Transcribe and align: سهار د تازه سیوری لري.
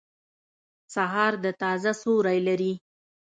سهار 0.93 1.33
د 1.43 1.45
تازه 1.61 1.91
سیوری 2.01 2.39
لري. 2.47 2.73